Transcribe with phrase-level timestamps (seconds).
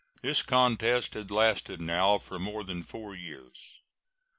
[0.23, 3.81] This contest has lasted now for more than four years.